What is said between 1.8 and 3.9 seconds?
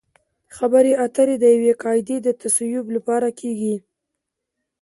قاعدې د تصویب لپاره کیږي